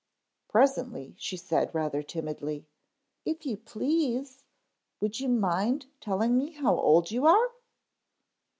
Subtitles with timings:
[0.49, 2.65] ]Presently she said, rather timidly,
[3.23, 4.43] "If you please,
[4.99, 7.51] would you mind telling me how old you are?"